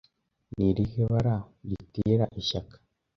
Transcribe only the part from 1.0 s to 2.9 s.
bara ritera ishyaka